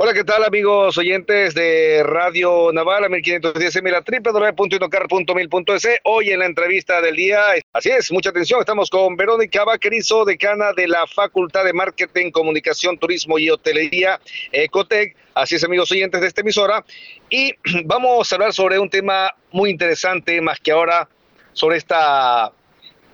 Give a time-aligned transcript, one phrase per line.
[0.00, 5.88] Hola, ¿qué tal amigos oyentes de Radio Naval, 1510 mil www.inocar.mil.es.
[6.04, 7.40] Hoy en la entrevista del día,
[7.72, 12.96] así es, mucha atención, estamos con Verónica Vaquerizo, decana de la Facultad de Marketing, Comunicación,
[12.96, 14.20] Turismo y Hotelería,
[14.52, 15.16] Ecotec.
[15.34, 16.84] Así es, amigos oyentes de esta emisora.
[17.28, 17.52] Y
[17.84, 21.08] vamos a hablar sobre un tema muy interesante, más que ahora,
[21.54, 22.52] sobre esta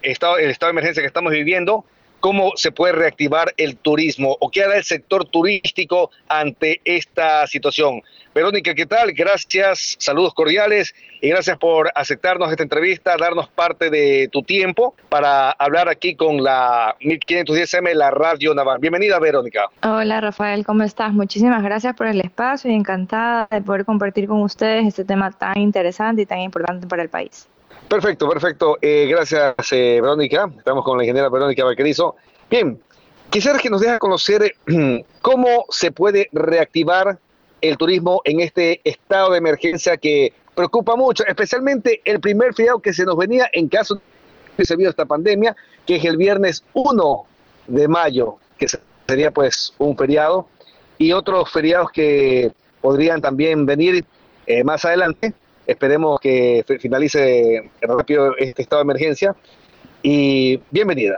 [0.02, 1.86] estado, el estado de emergencia que estamos viviendo
[2.24, 8.00] cómo se puede reactivar el turismo o qué hará el sector turístico ante esta situación.
[8.34, 9.12] Verónica, ¿qué tal?
[9.12, 15.50] Gracias, saludos cordiales y gracias por aceptarnos esta entrevista, darnos parte de tu tiempo para
[15.50, 18.78] hablar aquí con la 1510M, la Radio Naval.
[18.78, 19.68] Bienvenida, Verónica.
[19.82, 21.12] Hola, Rafael, ¿cómo estás?
[21.12, 25.58] Muchísimas gracias por el espacio y encantada de poder compartir con ustedes este tema tan
[25.58, 27.50] interesante y tan importante para el país.
[27.88, 28.78] Perfecto, perfecto.
[28.80, 30.50] Eh, gracias, eh, Verónica.
[30.56, 32.16] Estamos con la ingeniera Verónica Vaquerizo.
[32.50, 32.80] Bien,
[33.30, 34.54] quisiera que nos deje conocer
[35.22, 37.18] cómo se puede reactivar
[37.60, 42.92] el turismo en este estado de emergencia que preocupa mucho, especialmente el primer feriado que
[42.92, 44.00] se nos venía en caso
[44.56, 47.26] de se vio esta pandemia, que es el viernes 1
[47.66, 48.66] de mayo, que
[49.08, 50.46] sería pues un feriado,
[50.98, 54.04] y otros feriados que podrían también venir
[54.46, 55.34] eh, más adelante,
[55.66, 59.34] Esperemos que finalice rápido este estado de emergencia.
[60.02, 61.16] Y bienvenida.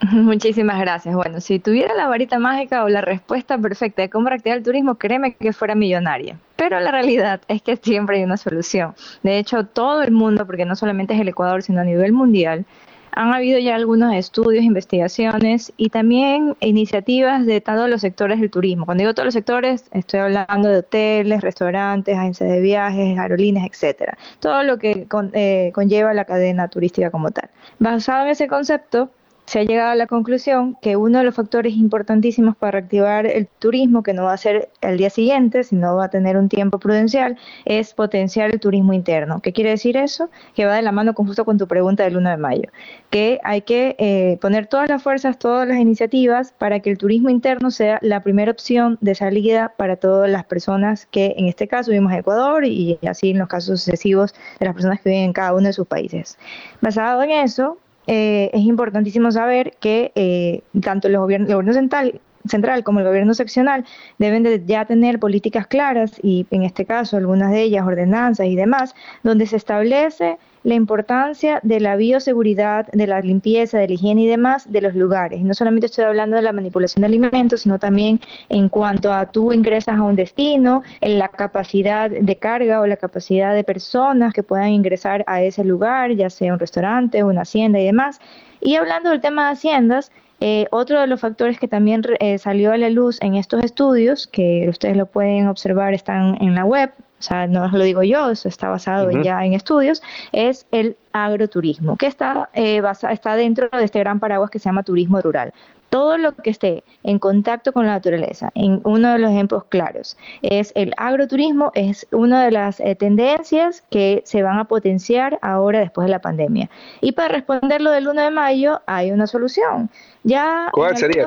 [0.12, 1.14] Muchísimas gracias.
[1.14, 4.94] Bueno, si tuviera la varita mágica o la respuesta perfecta de cómo reactivar el turismo,
[4.94, 6.38] créeme que fuera millonaria.
[6.56, 8.94] Pero la realidad es que siempre hay una solución.
[9.22, 12.64] De hecho, todo el mundo, porque no solamente es el Ecuador, sino a nivel mundial,
[13.12, 18.86] han habido ya algunos estudios, investigaciones y también iniciativas de todos los sectores del turismo.
[18.86, 24.16] Cuando digo todos los sectores, estoy hablando de hoteles, restaurantes, agencias de viajes, aerolíneas, etcétera.
[24.38, 27.50] Todo lo que eh, conlleva la cadena turística como tal.
[27.78, 29.10] Basado en ese concepto,
[29.50, 33.48] se ha llegado a la conclusión que uno de los factores importantísimos para reactivar el
[33.48, 36.78] turismo, que no va a ser el día siguiente, sino va a tener un tiempo
[36.78, 39.40] prudencial, es potenciar el turismo interno.
[39.40, 40.30] ¿Qué quiere decir eso?
[40.54, 42.70] Que va de la mano con, justo con tu pregunta del 1 de mayo,
[43.10, 47.28] que hay que eh, poner todas las fuerzas, todas las iniciativas para que el turismo
[47.28, 51.90] interno sea la primera opción de salida para todas las personas que en este caso
[51.90, 55.32] vivimos en Ecuador y así en los casos sucesivos de las personas que viven en
[55.32, 56.38] cada uno de sus países.
[56.80, 57.78] Basado en eso,
[58.12, 63.84] eh, es importantísimo saber que eh, tanto el gobierno central, central como el gobierno seccional
[64.18, 68.56] deben de ya tener políticas claras y en este caso algunas de ellas ordenanzas y
[68.56, 74.22] demás, donde se establece la importancia de la bioseguridad, de la limpieza, de la higiene
[74.22, 75.40] y demás de los lugares.
[75.40, 79.52] no solamente estoy hablando de la manipulación de alimentos, sino también en cuanto a tú
[79.52, 84.42] ingresas a un destino, en la capacidad de carga o la capacidad de personas que
[84.42, 88.20] puedan ingresar a ese lugar, ya sea un restaurante, una hacienda y demás.
[88.60, 92.72] Y hablando del tema de haciendas, eh, otro de los factores que también eh, salió
[92.72, 96.90] a la luz en estos estudios, que ustedes lo pueden observar, están en la web,
[97.20, 101.98] o sea, no lo digo yo, eso está basado ya en estudios, es el agroturismo,
[101.98, 105.52] que está, eh, está dentro de este gran paraguas que se llama turismo rural.
[105.90, 110.16] Todo lo que esté en contacto con la naturaleza, en uno de los ejemplos claros,
[110.40, 115.80] es el agroturismo, es una de las eh, tendencias que se van a potenciar ahora
[115.80, 116.70] después de la pandemia.
[117.02, 119.90] Y para responder lo del 1 de mayo, hay una solución.
[120.22, 121.26] Ya ¿Cuál sería?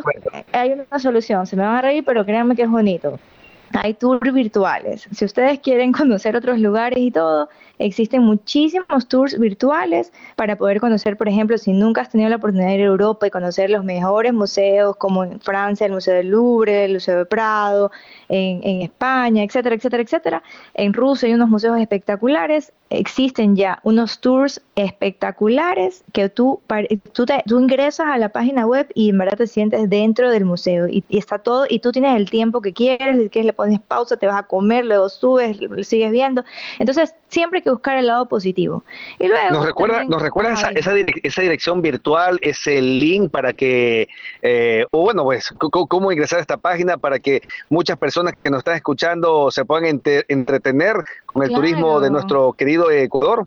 [0.53, 3.19] Hay una solución, se me van a reír, pero créanme que es bonito.
[3.73, 5.07] Hay tours virtuales.
[5.11, 11.17] Si ustedes quieren conocer otros lugares y todo, existen muchísimos tours virtuales para poder conocer,
[11.17, 13.83] por ejemplo, si nunca has tenido la oportunidad de ir a Europa y conocer los
[13.83, 17.91] mejores museos, como en Francia, el Museo del Louvre, el Museo de Prado,
[18.33, 20.43] en, España, etcétera, etcétera, etcétera.
[20.73, 22.73] En Rusia hay unos museos espectaculares.
[22.89, 26.61] Existen ya unos tours espectaculares que tú,
[27.11, 30.87] tú, tú ingresas a la página web y en verdad te sientes dentro del museo
[30.87, 34.27] y, está todo y tú tienes el tiempo que quieres, que le pones pausa, te
[34.27, 35.57] vas a comer, luego subes,
[35.87, 36.43] sigues viendo.
[36.79, 38.83] Entonces, siempre hay que buscar el lado positivo.
[39.19, 44.07] Y luego nos recuerda, nos recuerda esa, esa, dirección virtual, ese link para que,
[44.41, 48.59] eh, o bueno, pues, cómo ingresar a esta página para que muchas personas que nos
[48.59, 50.95] están escuchando se puedan entretener
[51.25, 53.45] con el turismo de nuestro querido Ecuador.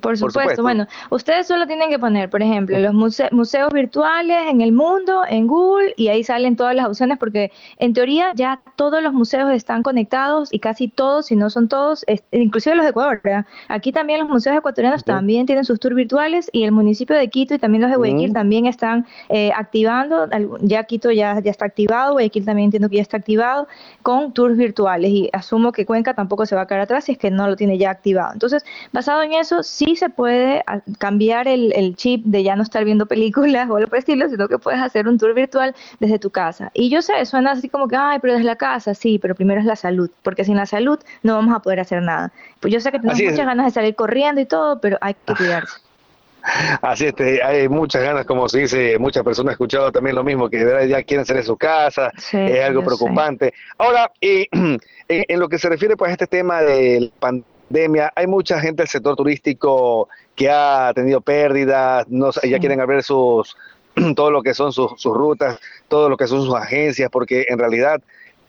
[0.00, 0.62] Por supuesto.
[0.62, 5.46] Bueno, ustedes solo tienen que poner, por ejemplo, los museos virtuales en el mundo, en
[5.46, 9.82] Google, y ahí salen todas las opciones, porque en teoría ya todos los museos están
[9.82, 13.20] conectados y casi todos, si no son todos, inclusive los de Ecuador.
[13.68, 17.54] Aquí también los museos ecuatorianos también tienen sus tours virtuales y el municipio de Quito
[17.54, 20.28] y también los de Guayaquil también están eh, activando,
[20.60, 23.68] ya Quito ya, ya está activado, Guayaquil también entiendo que ya está activado
[24.02, 27.18] con tours virtuales y asumo que Cuenca tampoco se va a quedar atrás si es
[27.18, 28.32] que no lo tiene ya activado.
[28.32, 32.62] Entonces, basado en eso, sí se puede ah, cambiar el, el, chip de ya no
[32.62, 35.74] estar viendo películas o algo por el estilo, sino que puedes hacer un tour virtual
[36.00, 36.70] desde tu casa.
[36.74, 39.60] Y yo sé, suena así como que, ay, pero desde la casa, sí, pero primero
[39.60, 42.32] es la salud, porque sin la salud no vamos a poder hacer nada.
[42.60, 45.34] Pues yo sé que tenemos muchas ganas de salir corriendo y todo, pero hay que
[45.34, 45.76] cuidarse.
[46.82, 47.14] Así es,
[47.44, 51.02] hay muchas ganas, como se dice, muchas personas han escuchado también lo mismo, que ya
[51.02, 53.54] quieren ser en su casa, es algo preocupante.
[53.78, 54.48] Ahora, y,
[55.08, 57.51] en, lo que se refiere pues a este tema de pandemia,
[58.14, 63.56] hay mucha gente del sector turístico que ha tenido pérdidas, no, ya quieren abrir sus
[64.16, 65.58] todo lo que son sus, sus rutas,
[65.88, 68.00] todo lo que son sus agencias, porque en realidad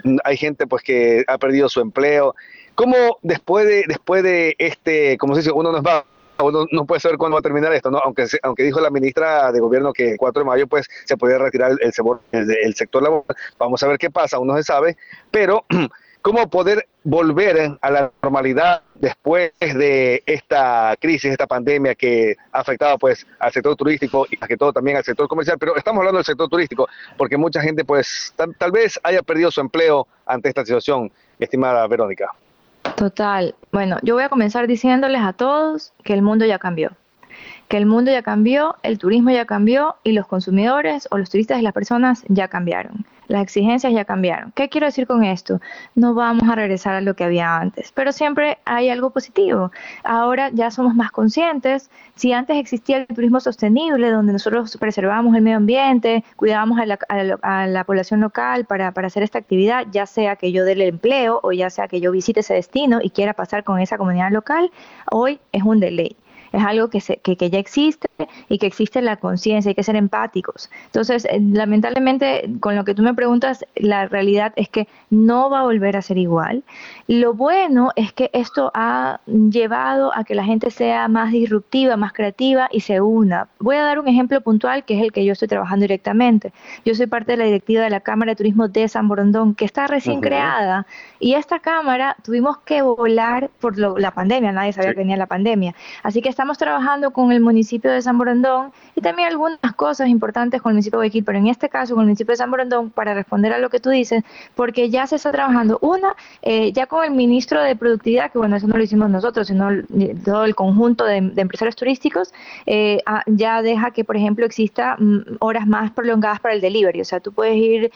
[0.04, 2.36] mm, hay gente pues que ha perdido su empleo.
[2.76, 6.06] ¿Cómo después de, después de este, como se dice, uno nos va
[6.40, 8.00] uno no puede saber cuándo va a terminar esto, ¿no?
[8.00, 11.38] Aunque, aunque dijo la ministra de Gobierno que el 4 de mayo pues se podía
[11.38, 11.94] retirar el,
[12.32, 13.38] el, sector laboral.
[13.60, 14.98] Vamos a ver qué pasa, aún no se sabe,
[15.30, 15.64] pero
[16.22, 22.98] cómo poder volver a la normalidad después de esta crisis, esta pandemia que ha afectado
[22.98, 26.20] pues al sector turístico y más que todo también al sector comercial, pero estamos hablando
[26.20, 30.64] del sector turístico porque mucha gente pues tal vez haya perdido su empleo ante esta
[30.64, 32.34] situación, estimada Verónica.
[32.96, 33.56] Total.
[33.72, 36.92] Bueno, yo voy a comenzar diciéndoles a todos que el mundo ya cambió.
[37.68, 41.60] Que el mundo ya cambió, el turismo ya cambió y los consumidores o los turistas
[41.60, 43.06] y las personas ya cambiaron.
[43.28, 44.52] Las exigencias ya cambiaron.
[44.52, 45.62] ¿Qué quiero decir con esto?
[45.96, 49.72] No vamos a regresar a lo que había antes, pero siempre hay algo positivo.
[50.04, 51.90] Ahora ya somos más conscientes.
[52.16, 56.86] Si antes existía el turismo sostenible, donde nosotros preservábamos el medio ambiente, cuidábamos a
[57.66, 61.40] la, población local para, para hacer esta actividad, ya sea que yo dé el empleo
[61.44, 64.72] o ya sea que yo visite ese destino y quiera pasar con esa comunidad local,
[65.10, 66.16] hoy es un delay
[66.54, 68.08] es algo que, se, que, ya existe
[68.48, 70.70] y que existe la conciencia, hay que ser empáticos.
[70.86, 75.62] Entonces, eh, lamentablemente, con lo que tú me preguntas, la realidad es que no va
[75.62, 76.64] a volver a ser igual.
[77.08, 82.14] Lo bueno es que esto ha llevado a que la gente sea más disruptiva, más
[82.14, 83.48] creativa y se una.
[83.60, 86.54] Voy a dar un ejemplo puntual que es el que yo estoy trabajando directamente.
[86.86, 89.66] Yo soy parte de la directiva de la Cámara de Turismo de San Borondón, que
[89.66, 90.86] está recién creada,
[91.20, 95.74] y esta Cámara tuvimos que volar por la pandemia, nadie sabía que venía la pandemia.
[96.04, 100.62] Así que estamos trabajando con el municipio de San Borondón y también algunas cosas importantes
[100.62, 102.90] con el municipio de Guayaquil, pero en este caso con el municipio de San Borondón,
[102.90, 106.86] para responder a lo que tú dices, porque ya se está trabajando, una, eh, ya
[106.86, 109.70] con el ministro de Productividad, que bueno, eso no lo hicimos nosotros, sino
[110.26, 112.34] todo el conjunto de, empresarios turísticos,
[112.66, 117.00] eh, ah, ya deja que, por ejemplo, exista mm, horas más prolongadas para el delivery,
[117.00, 117.90] o sea, tú puedes ir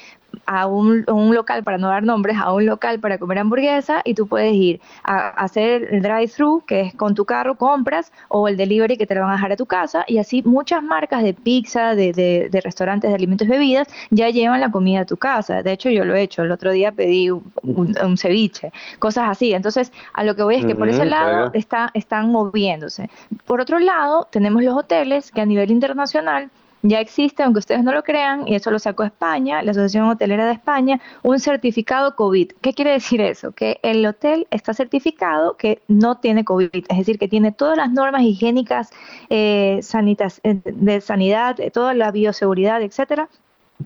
[0.48, 1.06] a un,
[1.36, 4.80] local, para no dar nombres, a un local para comer hamburguesa y tú puedes ir
[5.04, 9.14] a, hacer el drive-thru, que es con tu carro, compras, o el delivery que te
[9.14, 12.62] lo van a dejar a tu casa, y así muchas marcas de pizza, de, de,
[12.62, 15.62] restaurantes de alimentos y bebidas, ya llevan la comida a tu casa.
[15.62, 16.44] De hecho, yo lo he hecho.
[16.44, 19.54] El otro día pedí un, ceviche, cosas así.
[19.54, 23.10] Entonces, a lo que voy es que por ese lado está, están moviéndose.
[23.46, 26.50] Por otro lado, tenemos los hoteles que a nivel internacional
[26.90, 30.46] ya existe, aunque ustedes no lo crean, y eso lo sacó España, la Asociación Hotelera
[30.46, 32.52] de España, un certificado COVID.
[32.62, 33.52] ¿Qué quiere decir eso?
[33.52, 37.92] Que el hotel está certificado que no tiene COVID, es decir, que tiene todas las
[37.92, 38.90] normas higiénicas
[39.30, 43.30] eh, sanitas, eh, de sanidad, toda la bioseguridad, etcétera,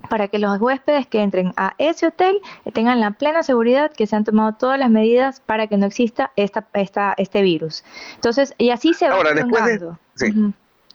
[0.10, 2.40] para que los huéspedes que entren a ese hotel
[2.74, 6.32] tengan la plena seguridad que se han tomado todas las medidas para que no exista
[6.36, 7.84] esta, esta, este virus.
[8.16, 9.64] Entonces, y así se va Ahora, después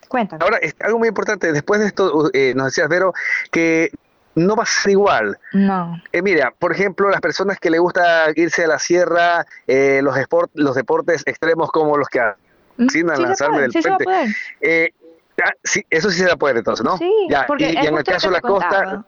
[0.08, 0.42] Cuéntame.
[0.44, 3.12] Ahora, algo muy importante, después de esto, eh, nos decías, Vero,
[3.50, 3.90] que
[4.34, 5.38] no va a ser igual.
[5.52, 6.00] No.
[6.12, 10.16] Eh, mira, por ejemplo, las personas que le gusta irse a la sierra, eh, los,
[10.16, 12.20] sport, los deportes extremos como los que
[12.90, 14.04] sin lanzarme del frente.
[15.44, 16.96] Ah, sí, eso sí se da poder entonces, ¿no?
[16.96, 17.12] Sí,
[17.46, 19.04] porque y, en el caso de la costa...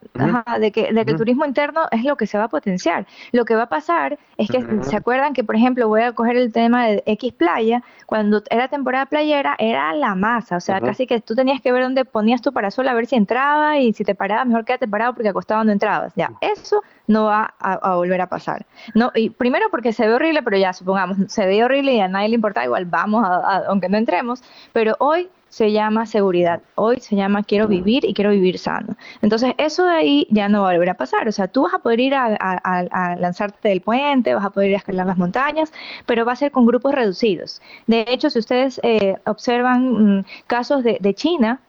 [0.61, 3.07] de que, de que el turismo interno es lo que se va a potenciar.
[3.33, 6.37] Lo que va a pasar es que, ¿se acuerdan que, por ejemplo, voy a coger
[6.37, 7.83] el tema de X playa?
[8.07, 11.83] Cuando era temporada playera, era la masa, o sea, casi que tú tenías que ver
[11.83, 15.15] dónde ponías tu parasol a ver si entraba y si te parabas, mejor quédate parado
[15.15, 16.13] porque acostado no entrabas.
[16.15, 18.67] Ya, eso no va a, volver a pasar.
[18.95, 22.09] No, y primero porque se ve horrible, pero ya, supongamos, se ve horrible y a
[22.09, 24.43] nadie le importa, igual vamos, a, aunque no entremos,
[24.73, 28.97] pero hoy se llama seguridad, hoy se llama quiero vivir y quiero vivir sano.
[29.23, 31.75] Entonces eso de ahí ya no va a volver a pasar, o sea, tú vas
[31.75, 35.73] a poder ir a, lanzarte del puente, vas a poder ir a escalar las montañas,
[36.07, 37.61] pero va a ser con grupos reducidos.
[37.87, 41.61] De hecho, si ustedes eh, observan mm, casos de, de China,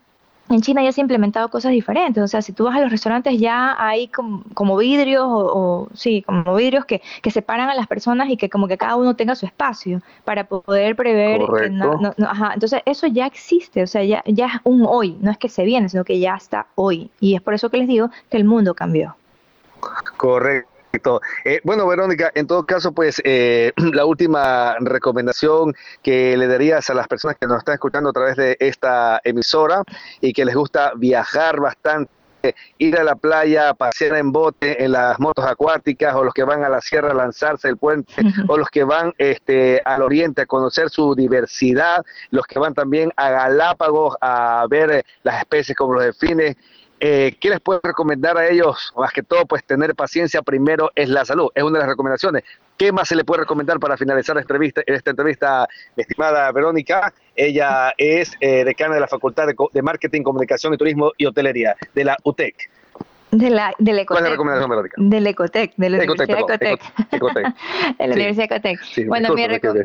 [0.50, 2.24] en China ya se han implementado cosas diferentes.
[2.24, 6.56] O sea, si tú vas a los restaurantes ya hay como, vidrios o, sí, como
[6.56, 9.46] vidrios que, que separan a las personas y que como que cada uno tenga su
[9.46, 11.42] espacio para poder prever.
[12.54, 15.64] Entonces eso ya existe, o sea, ya, ya es un hoy, no es que se
[15.64, 17.12] viene, sino que ya está hoy.
[17.20, 19.16] Y es por eso que les digo que el mundo cambió.
[20.18, 20.79] Correcto.
[21.46, 26.94] Eh, bueno, Verónica, en todo caso, pues eh, la última recomendación que le darías a
[26.94, 29.84] las personas que nos están escuchando a través de esta emisora
[30.22, 32.12] y que les gusta viajar bastante
[32.78, 36.64] ir a la playa, pasear en bote, en las motos acuáticas, o los que van
[36.64, 38.14] a la sierra a lanzarse el puente,
[38.48, 43.12] o los que van este, al oriente a conocer su diversidad, los que van también
[43.16, 46.56] a Galápagos a ver eh, las especies como los delfines.
[47.00, 48.94] Eh, ¿Qué les puedo recomendar a ellos?
[48.98, 52.44] Más que todo, pues tener paciencia primero es la salud, es una de las recomendaciones.
[52.78, 57.14] ¿Qué más se le puede recomendar para finalizar esta entrevista, entrevista estimada Verónica?
[57.36, 61.76] Ella es eh, decana de la Facultad de, de Marketing, Comunicación y Turismo y Hotelería
[61.94, 62.70] de la UTEC.
[63.32, 64.08] De la, del Ecotec.
[64.08, 65.10] ¿Cuál es la recomendación?
[65.10, 66.82] Del Ecotec, de la Universidad Ecotec.
[67.12, 68.80] de la Universidad Ecotec.
[69.08, 69.30] bueno,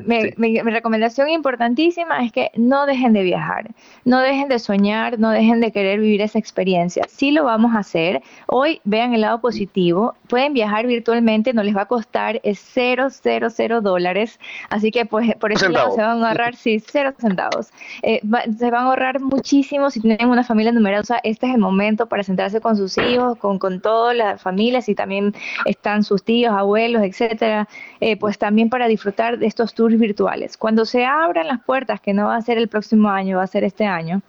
[0.07, 3.69] mi, mi, recomendación importantísima es que no dejen de viajar,
[4.07, 7.05] no dejen de soñar, no dejen de querer vivir esa experiencia.
[7.09, 8.23] Sí lo vamos a hacer.
[8.47, 10.15] Hoy vean el lado positivo.
[10.29, 14.41] Pueden viajar virtualmente, no les va a costar cero, cero, cero dólares.
[14.71, 17.71] Así que pues por ese lado se van a ahorrar, sí, cero centavos.
[18.03, 18.21] Eh,
[18.59, 21.21] se van a ahorrar muchísimo si tienen una familia numerosa.
[21.23, 24.95] Este es el momento para sentarse con sus hijos con, con todas las familias y
[24.95, 27.69] también están sus tíos, abuelos, etcétera,
[28.01, 30.57] eh, pues también para disfrutar de estos tours virtuales.
[30.57, 33.47] Cuando se abran las puertas, que no va a ser el próximo año, va a
[33.47, 34.23] ser este año,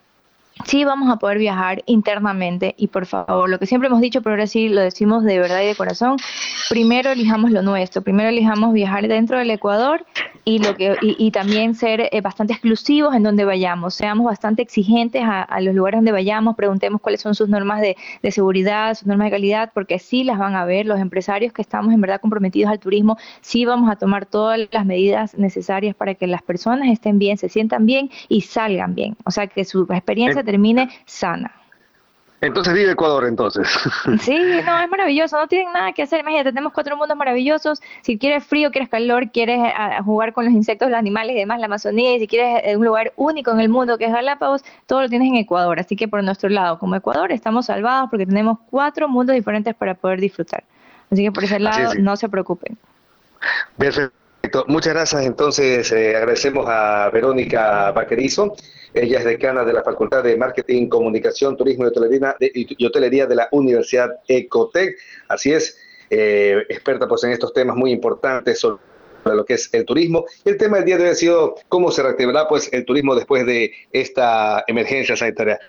[0.64, 4.34] sí vamos a poder viajar internamente y por favor, lo que siempre hemos dicho, pero
[4.34, 6.18] ahora sí lo decimos de verdad y de corazón,
[6.70, 10.06] primero elijamos lo nuestro, primero elijamos viajar dentro del Ecuador
[10.46, 15.24] y lo que y, también ser eh, bastante exclusivos en donde vayamos, seamos bastante exigentes
[15.26, 19.26] a, los lugares donde vayamos, preguntemos cuáles son sus normas de, de, seguridad, sus normas
[19.26, 22.72] de calidad, porque sí las van a ver los empresarios que estamos en verdad comprometidos
[22.72, 27.18] al turismo, sí vamos a tomar todas las medidas necesarias para que las personas estén
[27.18, 31.52] bien, se sientan bien y salgan bien, o sea que su experiencia termine sana.
[32.42, 33.68] Entonces vive Ecuador entonces.
[34.22, 36.20] Sí, no, es maravilloso, no tienen nada que hacer.
[36.20, 37.82] Imagínate, tenemos cuatro mundos maravillosos.
[38.02, 39.74] Si quieres frío, quieres calor, quieres eh,
[40.04, 42.86] jugar con los insectos, los animales y demás, la Amazonía, y si quieres eh, un
[42.86, 45.80] lugar único en el mundo que es Galápagos, todo lo tienes en Ecuador.
[45.80, 49.96] Así que por nuestro lado, como Ecuador, estamos salvados porque tenemos cuatro mundos diferentes para
[49.96, 50.64] poder disfrutar.
[51.10, 52.78] Así que por ese lado, no se preocupen.
[53.78, 54.66] Perfecto.
[54.68, 55.26] Muchas gracias.
[55.26, 58.56] Entonces, eh, agradecemos a Verónica Vaquerizo.
[58.96, 63.26] Ella es decana de la Facultad de Marketing, Comunicación, Turismo y Hotelería de, y Hotelería
[63.26, 64.98] de la Universidad Ecotec.
[65.28, 65.78] Así es,
[66.10, 68.80] eh, experta pues en estos temas muy importantes sobre
[69.26, 70.26] lo que es el turismo.
[70.46, 73.46] El tema del día de hoy ha sido cómo se reactivará pues el turismo después
[73.46, 75.60] de esta emergencia sanitaria.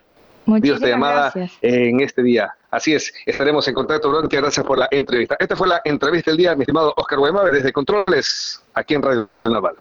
[0.61, 2.55] Dios te llamada en este día.
[2.71, 4.09] Así es, estaremos en contacto.
[4.11, 5.37] Muchas gracias por la entrevista.
[5.41, 9.29] Esta fue la entrevista del día, mi estimado Oscar Guaymave, desde Controles, aquí en Radio
[9.45, 9.77] Naval.